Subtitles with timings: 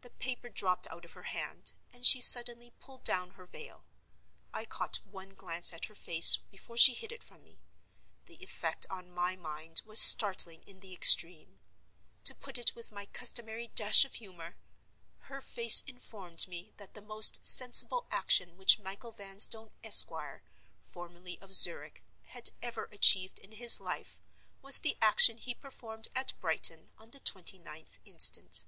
[0.00, 3.86] The paper dropped out of her hand, and she suddenly pulled down her veil.
[4.52, 7.60] I caught one glance at her face before she hid it from me.
[8.26, 11.60] The effect on my mind was startling in the extreme.
[12.24, 17.44] To put it with my customary dash of humor—her face informed me that the most
[17.46, 20.10] sensible action which Michael Vanstone, Esq.,
[20.82, 24.20] formerly of Zurich, had ever achieved in his life
[24.62, 28.66] was the action he performed at Brighton on the 29th instant.